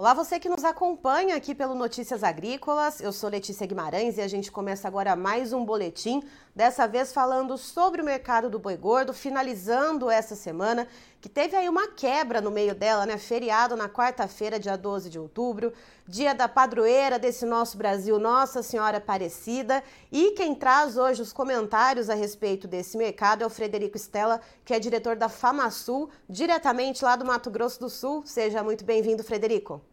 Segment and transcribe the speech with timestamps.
[0.00, 3.02] Olá, você que nos acompanha aqui pelo Notícias Agrícolas.
[3.02, 6.22] Eu sou Letícia Guimarães e a gente começa agora mais um boletim,
[6.56, 10.88] dessa vez falando sobre o mercado do boi gordo, finalizando essa semana,
[11.20, 13.18] que teve aí uma quebra no meio dela, né?
[13.18, 15.70] Feriado na quarta-feira, dia 12 de outubro,
[16.08, 19.84] dia da padroeira desse nosso Brasil, Nossa Senhora Aparecida.
[20.10, 24.72] E quem traz hoje os comentários a respeito desse mercado é o Frederico Stella, que
[24.72, 28.22] é diretor da FamaSul, diretamente lá do Mato Grosso do Sul.
[28.24, 29.89] Seja muito bem-vindo, Frederico.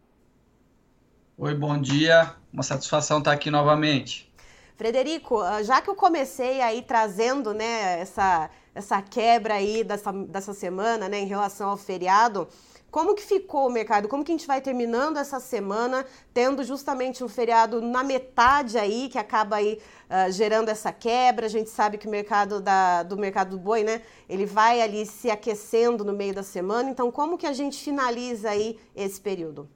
[1.40, 2.34] Oi, bom dia.
[2.52, 4.28] Uma satisfação estar aqui novamente.
[4.76, 10.52] Frederico, ah, já que eu comecei aí trazendo né, essa, essa quebra aí dessa, dessa
[10.52, 12.48] semana né, em relação ao feriado,
[12.90, 14.08] como que ficou o mercado?
[14.08, 19.08] Como que a gente vai terminando essa semana, tendo justamente um feriado na metade aí,
[19.08, 19.80] que acaba aí
[20.10, 21.46] uh, gerando essa quebra?
[21.46, 24.02] A gente sabe que o mercado da, do mercado do boi, né?
[24.28, 26.90] Ele vai ali se aquecendo no meio da semana.
[26.90, 29.68] Então, como que a gente finaliza aí esse período?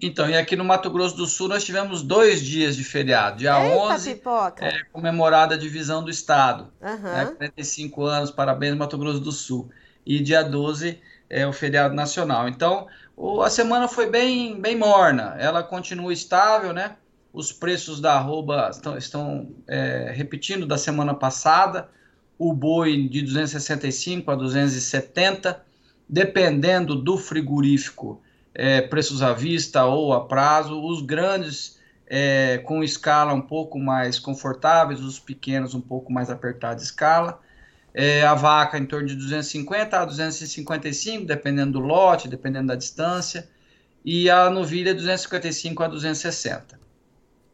[0.00, 3.38] Então, e aqui no Mato Grosso do Sul nós tivemos dois dias de feriado.
[3.38, 4.64] Dia Eita, 11, pipoca.
[4.64, 6.68] é, comemorada a divisão do Estado.
[6.80, 7.02] Uhum.
[7.02, 9.70] Né, 45 anos, parabéns Mato Grosso do Sul.
[10.06, 12.48] E dia 12 é o feriado nacional.
[12.48, 15.34] Então, o, a semana foi bem, bem morna.
[15.38, 16.96] Ela continua estável, né?
[17.32, 21.88] Os preços da arroba estão, estão é, repetindo da semana passada.
[22.38, 25.60] O boi de 265 a 270,
[26.08, 28.22] dependendo do frigorífico
[28.54, 34.18] é, preços à vista ou a prazo, os grandes é, com escala um pouco mais
[34.18, 37.40] confortáveis, os pequenos um pouco mais apertados de escala.
[37.92, 43.48] É, a vaca em torno de 250 a 255, dependendo do lote, dependendo da distância,
[44.04, 46.78] e a novilha 255 a 260.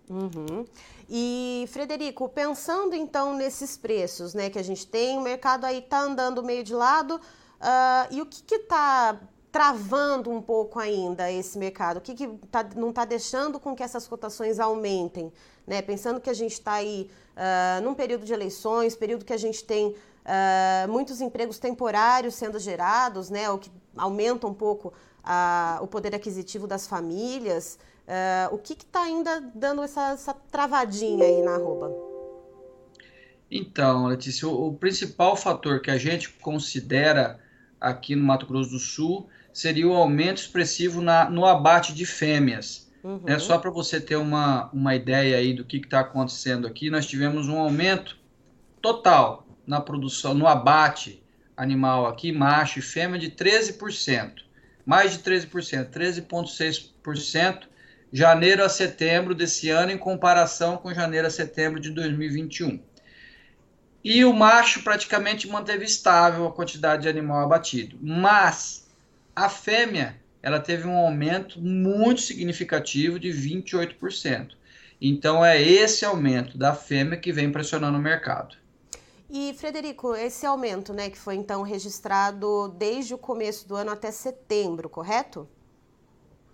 [0.08, 0.64] Uhum.
[1.08, 6.00] E Frederico, pensando então nesses preços, né, que a gente tem, o mercado aí está
[6.00, 9.18] andando meio de lado, uh, e o que está
[9.54, 11.98] travando um pouco ainda esse mercado?
[11.98, 15.32] O que, que tá, não está deixando com que essas cotações aumentem?
[15.64, 15.80] Né?
[15.80, 19.62] Pensando que a gente está aí uh, num período de eleições, período que a gente
[19.62, 23.48] tem uh, muitos empregos temporários sendo gerados, né?
[23.48, 27.78] o que aumenta um pouco uh, o poder aquisitivo das famílias.
[28.50, 31.92] o que está ainda dando essa, essa, travadinha aí na arroba?
[33.48, 37.38] Então, Letícia, o, o principal fator que a gente considera
[37.80, 42.90] aqui no Mato Grosso do Sul seria o aumento expressivo na, no abate de fêmeas.
[43.04, 43.20] Uhum.
[43.24, 43.38] Né?
[43.38, 47.48] Só para você ter uma, uma ideia aí do que está acontecendo aqui, nós tivemos
[47.48, 48.18] um aumento
[48.82, 51.22] total na produção, no abate
[51.56, 54.42] animal aqui, macho e fêmea, de 13%.
[54.84, 57.62] Mais de 13%, 13,6%,
[58.12, 62.80] janeiro a setembro desse ano, em comparação com janeiro a setembro de 2021.
[64.02, 67.96] E o macho praticamente manteve estável a quantidade de animal abatido.
[68.02, 68.83] Mas
[69.34, 74.52] a fêmea, ela teve um aumento muito significativo de 28%.
[75.00, 78.56] Então é esse aumento da fêmea que vem pressionando o mercado.
[79.28, 84.10] E Frederico, esse aumento, né, que foi então registrado desde o começo do ano até
[84.10, 85.48] setembro, correto?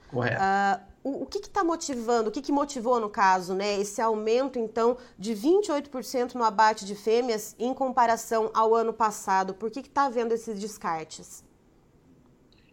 [0.08, 0.40] Correto.
[0.40, 4.58] Uh, o, o, que está motivando, o que, que, motivou, no caso, né, esse aumento,
[4.58, 9.54] então, de 28% no abate de fêmeas em comparação ao ano passado?
[9.54, 11.44] Por que está havendo esses descartes?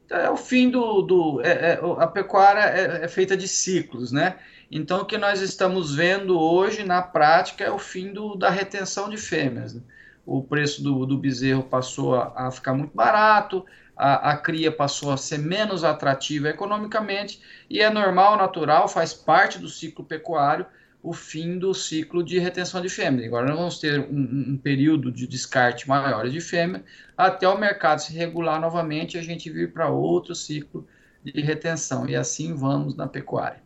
[0.10, 1.02] É o fim do.
[1.02, 4.38] do é, é, a pecuária é, é, feita de ciclos, né?
[4.72, 9.10] Então, o que nós estamos vendo hoje, na prática, é o fim do, da retenção
[9.10, 9.74] de fêmeas.
[9.74, 9.82] Né?
[10.26, 15.12] O preço do, do bezerro passou a, a ficar muito barato, a, a, cria passou
[15.12, 20.66] a ser menos atrativa economicamente, e é normal, natural, faz parte do ciclo pecuário
[21.02, 23.26] o fim do ciclo de retenção de fêmea.
[23.26, 26.84] Agora nós vamos ter um, um período de descarte maior de fêmea
[27.16, 30.88] até o mercado se regular novamente e a gente vir para outro ciclo
[31.24, 32.08] de retenção.
[32.10, 33.62] E assim vamos na pecuária.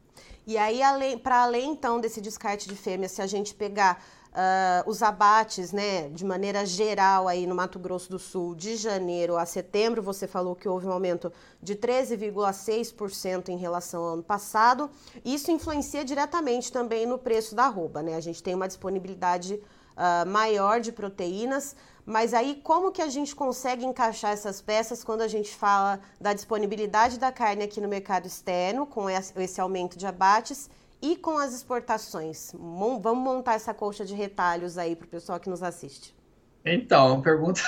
[0.46, 0.82] E aí,
[1.22, 6.08] para além então desse descarte de fêmea, se a gente pegar Uh, os abates, né,
[6.08, 10.56] de maneira geral aí no Mato Grosso do Sul, de janeiro a setembro, você falou
[10.56, 14.90] que houve um aumento de 13,6% em relação ao ano passado.
[15.26, 18.16] Isso influencia diretamente também no preço da arroba, né?
[18.16, 23.36] A gente tem uma disponibilidade uh, maior de proteínas, mas aí como que a gente
[23.36, 28.28] consegue encaixar essas peças quando a gente fala da disponibilidade da carne aqui no mercado
[28.28, 30.70] externo, com esse aumento de abates
[31.02, 32.52] e com as exportações?
[32.54, 36.16] Vamos montar essa colcha de retalhos aí para o pessoal que nos assiste.
[36.64, 37.62] Então, pergunta,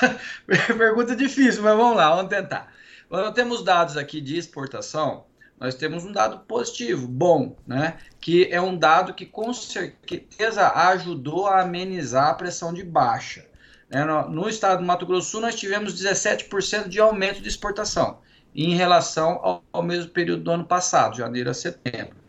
[0.45, 2.71] pergunta difícil, mas vamos lá, vamos tentar.
[3.09, 5.25] Quando temos dados aqui de exportação,
[5.59, 7.97] nós temos um dado positivo, bom, né?
[8.19, 13.45] Que é um dado que com certeza ajudou a amenizar a pressão de baixa.
[13.89, 14.03] Né?
[14.03, 18.19] No, estado do Mato Grosso Sul, nós tivemos 17% de aumento de exportação.
[18.55, 22.22] em relação ao, ao mesmo período do ano passado, janeiro a setembro.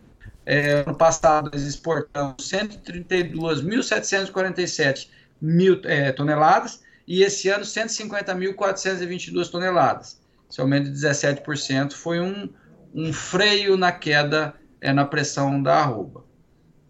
[0.46, 5.08] É, ano passado, nós exportamos 132.747
[5.41, 10.20] mil é, toneladas e esse ano 150.422 toneladas.
[10.50, 12.50] Esse aumento de 17% foi um,
[12.94, 16.25] um freio na queda, é, na pressão da arroba.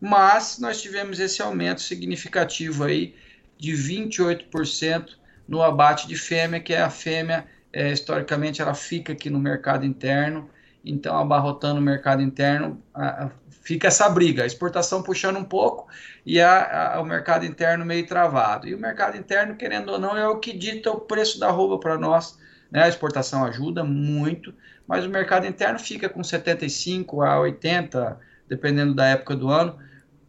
[0.01, 3.15] Mas nós tivemos esse aumento significativo aí
[3.57, 5.17] de 28%
[5.49, 9.85] no abate de fêmea, que é a fêmea, é, historicamente, ela fica aqui no mercado
[9.85, 10.49] interno,
[10.85, 13.31] então abarrotando o mercado interno, a,
[13.63, 15.89] fica essa briga, a exportação puxando um pouco
[16.25, 18.69] e a, o mercado interno meio travado.
[18.69, 21.79] E o mercado interno, querendo ou não, é o que dita o preço da roupa
[21.79, 22.39] para nós.
[22.71, 22.83] Né?
[22.83, 24.55] A exportação ajuda muito,
[24.87, 29.79] mas o mercado interno fica com 75 a 80, dependendo da época do ano,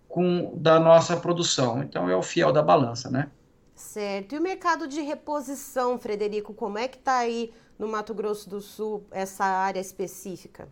[0.08, 1.84] com da nossa produção.
[1.84, 3.30] Então é o fiel da balança, né?
[3.76, 4.34] Certo.
[4.34, 8.62] E o mercado de reposição, Frederico, como é que está aí no Mato Grosso do
[8.62, 10.68] Sul essa área específica?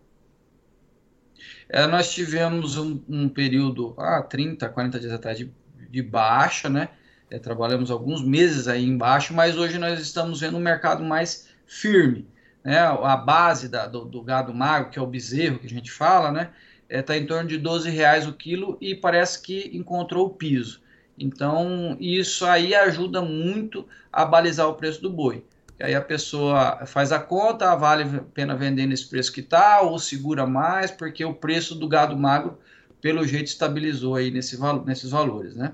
[1.68, 5.52] É, nós tivemos um, um, período, ah, 30, 40 dias atrás, de,
[5.90, 6.88] de baixa, né?
[7.30, 12.28] É, trabalhamos alguns meses aí embaixo, mas hoje nós estamos vendo um mercado mais firme.
[12.62, 12.78] Né?
[12.78, 16.30] A base da, do, do, gado magro, que é o bezerro que a gente fala,
[16.30, 16.50] né?
[16.88, 20.30] Está é, tá em torno de 12 reais o quilo e parece que encontrou o
[20.30, 20.82] piso.
[21.18, 25.44] Então, isso aí ajuda muito a balizar o preço do boi.
[25.78, 29.80] E aí a pessoa faz a conta, vale a pena vender nesse preço que está,
[29.80, 32.58] ou segura mais, porque o preço do gado magro,
[33.00, 35.72] pelo jeito, estabilizou aí nesse, nesses valores, né?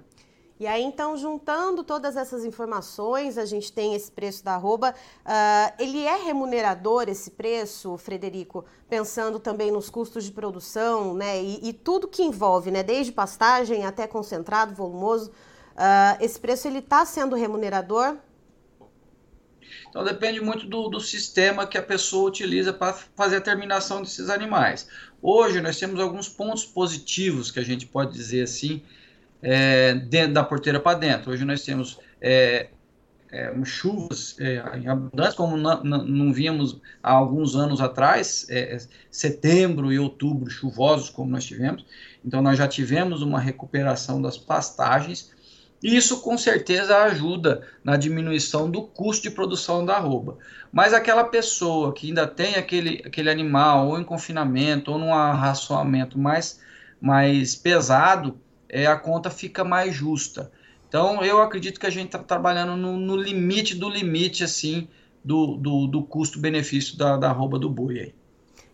[0.59, 4.95] E aí, então, juntando todas essas informações, a gente tem esse preço da arroba.
[5.25, 11.43] Uh, ele é remunerador, esse preço, Frederico, pensando também nos custos de produção, né?
[11.43, 12.83] E, e tudo que envolve, né?
[12.83, 15.31] Desde pastagem até concentrado, volumoso.
[15.31, 18.19] Uh, esse preço, ele está sendo remunerador?
[19.91, 24.31] Então, depende muito do, do sistema que a pessoa utiliza para fazer a terminação desses
[24.31, 24.89] animais.
[25.21, 28.83] Hoje, nós temos alguns pontos positivos, que a gente pode dizer assim,
[29.43, 31.33] é, dentro da porteira para dentro.
[31.33, 32.69] Hoje nós temos é,
[33.33, 38.77] é, chuvas é, em abundância, como não, não, não, víamos há alguns anos atrás, é,
[38.77, 38.79] é,
[39.11, 41.85] setembro e outubro chuvosos, como nós tivemos.
[42.25, 45.33] Então, nós já tivemos uma recuperação das pastagens.
[45.83, 50.37] Isso com certeza ajuda na diminuição do custo de produção da arroba.
[50.71, 56.19] Mas aquela pessoa que ainda tem aquele, aquele animal ou em confinamento ou num arraçoamento
[56.19, 56.61] mais,
[57.01, 58.39] mais pesado,
[58.69, 60.53] é, a conta fica mais justa.
[60.87, 64.89] Então, eu acredito que a gente está trabalhando no, no, limite do limite, assim,
[65.25, 68.15] do, do, do custo-benefício da, da arroba do boi aí.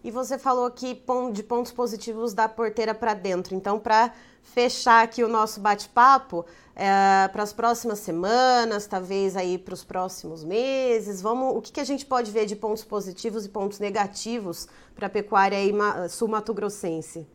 [0.07, 3.57] E você falou aqui de pontos positivos da porteira para dentro.
[3.57, 9.75] Então, para fechar aqui o nosso bate-papo, é, para as próximas semanas, talvez aí para
[9.75, 13.49] os próximos meses, vamos, o que, que a gente pode ver de pontos positivos e
[13.49, 15.59] pontos negativos para a pecuária
[16.09, 17.27] sul-mato-grossense?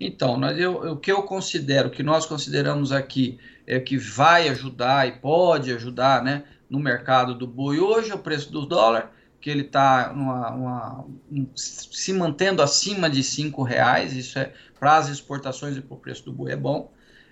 [0.00, 5.20] Então, eu, o que eu considero, que nós consideramos aqui, é que vai ajudar e
[5.20, 9.12] pode ajudar né, no mercado do boi hoje, o preço do dólar,
[9.46, 15.76] que ele está um, se mantendo acima de cinco reais, isso é para as exportações
[15.76, 16.90] e para o preço do boi é bom.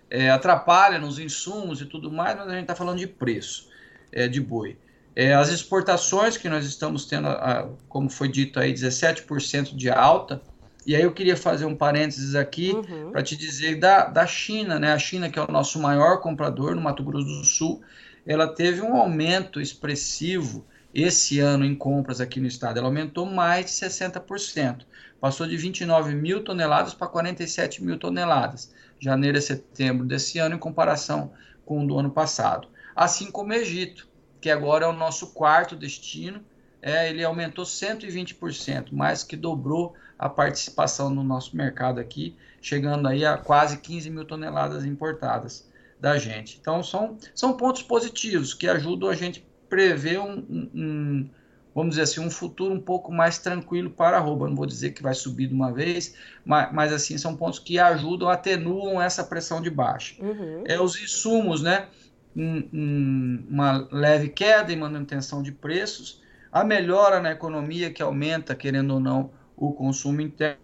[0.08, 3.68] É, atrapalha nos insumos e tudo mais, mas a gente está falando de preço
[4.12, 4.78] é, de boi.
[5.16, 10.40] É, as exportações que nós estamos tendo, a, como foi dito aí, 17% de alta,
[10.86, 13.10] e aí eu queria fazer um parênteses aqui uhum.
[13.10, 14.92] para te dizer da, da China, né?
[14.92, 17.82] A China, que é o nosso maior comprador no Mato Grosso do Sul,
[18.24, 22.78] ela teve um aumento expressivo esse ano em compras aqui no estado.
[22.78, 24.86] Ela aumentou mais de 60%.
[25.20, 30.58] Passou de 29 mil toneladas para 47 mil toneladas, janeiro a setembro desse ano, em
[30.58, 31.32] comparação
[31.64, 32.68] com o do ano passado.
[32.94, 34.06] Assim como o Egito,
[34.40, 36.44] que agora é o nosso quarto destino,
[36.80, 43.24] é, ele aumentou 120%, mais que dobrou a participação no nosso mercado aqui, chegando aí
[43.24, 45.66] a quase 15 mil toneladas importadas
[45.98, 46.58] da gente.
[46.60, 49.44] Então, são, são pontos positivos que ajudam a gente
[49.74, 51.30] prever um, um, um
[51.74, 54.48] vamos dizer assim, um futuro um pouco mais tranquilo para a arroba.
[54.48, 56.14] Não vou dizer que vai subir de uma vez,
[56.44, 60.14] mas, mas assim, são pontos que ajudam, atenuam essa pressão de baixa.
[60.22, 60.62] Uhum.
[60.64, 61.88] É, os insumos, né?
[62.36, 68.54] Um, um, uma leve queda em manutenção de preços, a melhora na economia que aumenta,
[68.54, 70.58] querendo ou não, o consumo interno,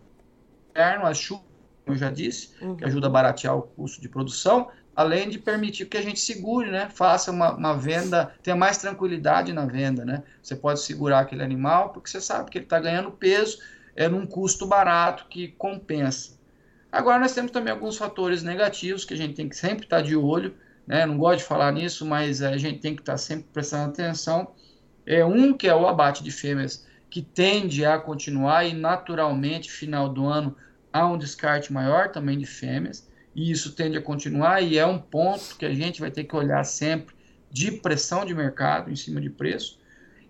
[0.74, 1.44] as chuvas,
[1.84, 2.76] como eu já disse, uhum.
[2.76, 6.70] que ajuda a baratear o custo de produção, além de permitir que a gente segure,
[6.70, 6.88] né?
[6.92, 10.22] Faça uma, uma, venda, tenha mais tranquilidade na venda, né?
[10.42, 13.58] Você pode segurar aquele animal porque você sabe que ele está ganhando peso,
[13.96, 16.38] é num custo barato que compensa.
[16.92, 20.02] Agora nós temos também alguns fatores negativos que a gente tem que sempre estar tá
[20.02, 20.54] de olho,
[20.86, 21.06] né?
[21.06, 24.52] Não gosto de falar nisso, mas a gente tem que estar tá sempre prestando atenção.
[25.06, 30.08] É um que é o abate de fêmeas que tende a continuar e naturalmente, final
[30.08, 30.56] do ano,
[30.92, 34.98] há um descarte maior também de fêmeas, e isso tende a continuar, e é um
[34.98, 37.14] ponto que a gente vai ter que olhar sempre
[37.50, 39.78] de pressão de mercado em cima de preço.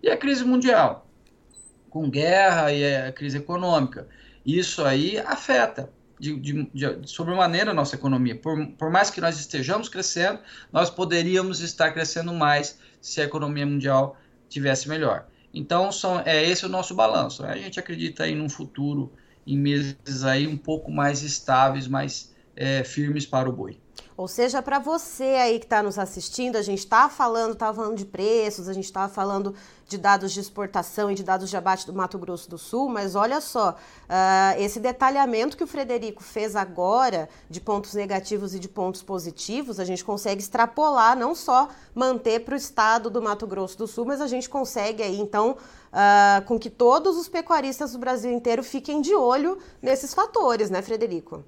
[0.03, 1.07] E a crise mundial,
[1.91, 4.09] com guerra e a crise econômica.
[4.45, 8.35] Isso aí afeta de, de, de sobremaneira a nossa economia.
[8.37, 10.39] Por, por mais que nós estejamos crescendo,
[10.73, 14.17] nós poderíamos estar crescendo mais se a economia mundial
[14.49, 15.27] tivesse melhor.
[15.53, 17.45] Então, são, é esse o nosso balanço.
[17.45, 19.13] A gente acredita aí num futuro,
[19.47, 22.30] em meses aí um pouco mais estáveis, mais
[22.61, 23.81] é, firmes para o boi.
[24.15, 27.97] Ou seja, para você aí que está nos assistindo, a gente está falando, tá falando
[27.97, 29.55] de preços, a gente está falando
[29.89, 33.15] de dados de exportação e de dados de abate do Mato Grosso do Sul, mas
[33.15, 38.69] olha só, uh, esse detalhamento que o Frederico fez agora de pontos negativos e de
[38.69, 43.79] pontos positivos, a gente consegue extrapolar, não só manter para o estado do Mato Grosso
[43.79, 47.99] do Sul, mas a gente consegue aí, então, uh, com que todos os pecuaristas do
[47.99, 51.43] Brasil inteiro fiquem de olho nesses fatores, né, Frederico?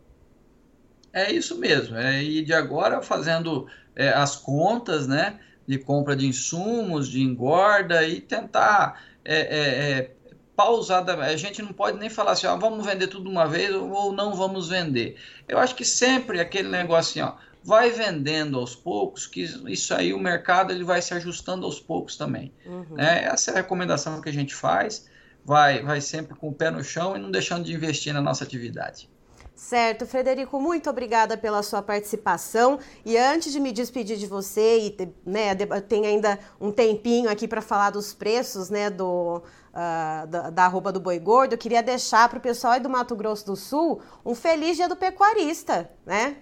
[1.13, 1.97] É isso mesmo.
[1.97, 5.39] É, e de agora fazendo é, as contas, né?
[5.67, 10.11] De compra de insumos, de engorda e tentar é, é, é
[10.57, 11.15] pausada.
[11.17, 14.35] A gente não pode nem falar assim, ó, vamos vender tudo uma vez ou não
[14.35, 15.17] vamos vender.
[15.49, 20.13] Eu acho que sempre aquele negócio assim, ó, vai vendendo aos poucos, que isso aí
[20.13, 22.53] o mercado ele vai se ajustando aos poucos também.
[22.67, 22.97] Uhum.
[22.97, 23.25] Né?
[23.25, 25.11] Essa é a recomendação que a gente faz.
[25.45, 28.45] Vai, vai sempre com o pé no chão e não deixando de investir na nossa
[28.45, 29.11] atividade.
[29.55, 32.79] Certo, Frederico, muito obrigada pela sua participação.
[33.05, 35.55] E antes de me despedir de você, e né,
[35.89, 39.43] tem ainda um tempinho aqui para falar dos preços né, do,
[39.73, 43.15] uh, da, arroba do Boi Gordo, eu queria deixar para o pessoal aí do Mato
[43.15, 46.39] Grosso do Sul um feliz dia do pecuarista, né?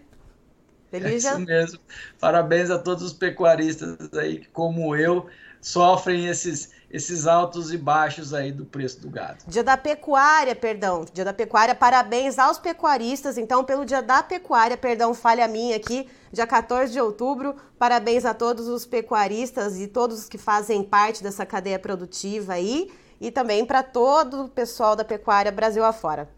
[0.91, 1.81] Feliz é isso mesmo.
[2.19, 5.27] Parabéns a todos os pecuaristas aí que, como eu,
[5.61, 9.45] sofrem esses esses altos e baixos aí do preço do gado.
[9.47, 11.07] Dia da pecuária, perdão.
[11.13, 13.39] Dia da pecuária, parabéns aos pecuaristas.
[13.39, 17.55] Então, pelo dia da pecuária, perdão, falha minha aqui, dia 14 de outubro.
[17.79, 22.91] Parabéns a todos os pecuaristas e todos os que fazem parte dessa cadeia produtiva aí.
[23.21, 26.29] E também para todo o pessoal da pecuária Brasil afora.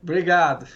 [0.00, 0.66] Obrigado.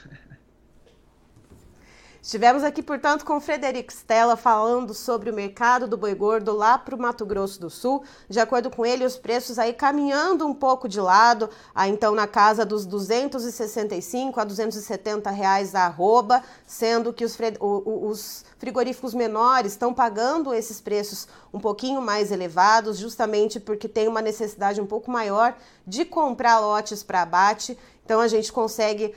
[2.25, 6.95] Estivemos aqui, portanto, com Frederico Stella falando sobre o mercado do boi gordo lá para
[6.95, 8.03] o Mato Grosso do Sul.
[8.31, 12.27] De acordo com ele, os preços aí caminhando um pouco de lado, aí então na
[12.27, 19.93] casa dos 265 a 270 reais a arroba, sendo que os, os frigoríficos menores estão
[19.93, 25.55] pagando esses preços um pouquinho mais elevados, justamente porque tem uma necessidade um pouco maior
[25.87, 27.79] de comprar lotes para abate.
[28.05, 29.13] Então a gente consegue uh,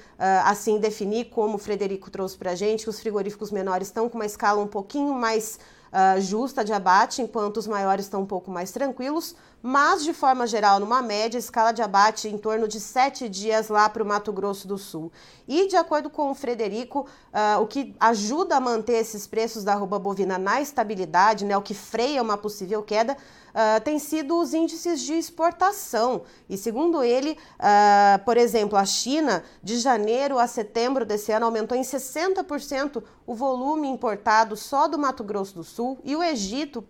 [0.46, 4.18] assim definir, como o Frederico trouxe para a gente, que os frigoríficos menores estão com
[4.18, 8.50] uma escala um pouquinho mais uh, justa de abate, enquanto os maiores estão um pouco
[8.50, 13.28] mais tranquilos, mas de forma geral, numa média, escala de abate em torno de sete
[13.28, 15.12] dias lá para o Mato Grosso do Sul.
[15.48, 19.74] E de acordo com o Frederico, uh, o que ajuda a manter esses preços da
[19.74, 23.18] arroba bovina na estabilidade, né, o que freia uma possível queda,
[23.58, 26.22] uh, tem sido os índices de exportação.
[26.48, 31.76] E segundo ele, uh, por exemplo, a China, de janeiro a setembro desse ano, aumentou
[31.76, 36.86] em 60% o volume importado só do Mato Grosso do Sul, e o Egito,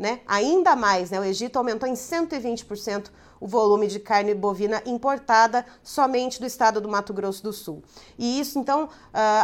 [0.00, 5.64] né, ainda mais, né, o Egito aumentou em 120% o volume de carne bovina importada
[5.82, 7.82] somente do estado do Mato Grosso do Sul.
[8.18, 8.88] E isso, então, uh,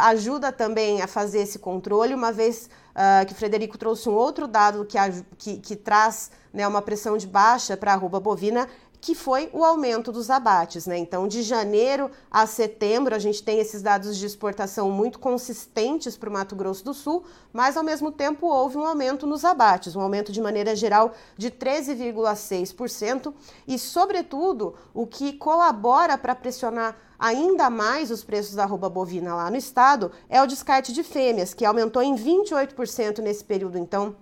[0.05, 4.83] ajuda também a fazer esse controle, uma vez uh, que Frederico trouxe um outro dado
[4.83, 4.97] que,
[5.37, 8.67] que, que traz né, uma pressão de baixa para a arroba bovina,
[9.07, 10.85] que foi o aumento dos abates.
[10.85, 10.97] Né?
[10.97, 16.29] Então, de janeiro a setembro, a gente tem esses dados de exportação muito consistentes para
[16.29, 17.23] o Mato Grosso do Sul,
[17.53, 21.49] mas ao mesmo tempo houve um aumento nos abates, um aumento de maneira geral de
[21.49, 23.33] 13,6%,
[23.65, 29.49] e, sobretudo, o que colabora para pressionar ainda mais os preços da arroba bovina lá
[29.49, 34.17] no estado é o descarte de fêmeas, que aumentou em 28% nesse período, então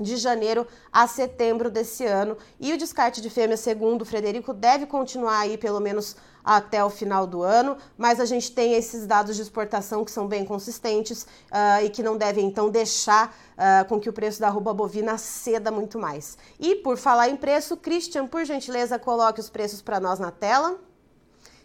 [0.00, 2.36] de janeiro a setembro desse ano.
[2.60, 6.88] E o descarte de fêmeas, segundo o Frederico, deve continuar aí pelo menos até o
[6.88, 11.24] final do ano, mas a gente tem esses dados de exportação que são bem consistentes
[11.24, 15.18] uh, e que não devem então deixar uh, com que o preço da arroba bovina
[15.18, 16.38] ceda muito mais.
[16.60, 20.78] E por falar em preço, Christian, por gentileza, coloque os preços para nós na tela.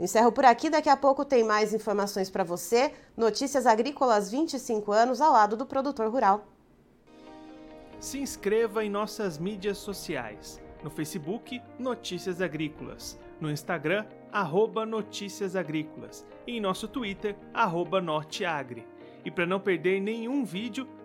[0.00, 2.94] Encerro por aqui, daqui a pouco tem mais informações para você.
[3.16, 6.46] Notícias Agrícolas 25 anos ao lado do produtor rural.
[8.00, 10.58] Se inscreva em nossas mídias sociais.
[10.82, 13.18] No Facebook, Notícias Agrícolas.
[13.40, 16.24] No Instagram, arroba Notícias Agrícolas.
[16.46, 18.86] E em nosso Twitter, arroba Norteagri.
[19.24, 20.88] E para não perder nenhum vídeo,